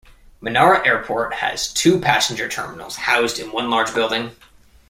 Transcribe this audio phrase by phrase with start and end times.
[0.41, 4.31] Menara Airport has two passenger terminals housed in one large building.